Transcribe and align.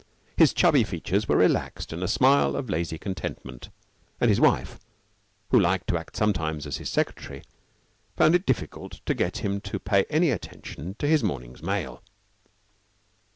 His 0.35 0.51
chubby 0.51 0.83
features 0.83 1.27
were 1.27 1.37
relaxed 1.37 1.93
in 1.93 2.01
a 2.01 2.07
smile 2.07 2.55
of 2.55 2.71
lazy 2.71 2.97
contentment; 2.97 3.69
and 4.19 4.29
his 4.29 4.41
wife, 4.41 4.79
who 5.51 5.59
liked 5.59 5.85
to 5.89 5.97
act 5.99 6.15
sometimes 6.15 6.65
as 6.65 6.77
his 6.77 6.89
secretary, 6.89 7.43
found 8.17 8.33
it 8.33 8.47
difficult 8.47 8.93
to 9.05 9.13
get 9.13 9.45
him 9.45 9.61
to 9.61 9.77
pay 9.77 10.05
any 10.09 10.31
attention 10.31 10.95
to 10.97 11.07
his 11.07 11.23
morning's 11.23 11.61
mail. 11.61 12.01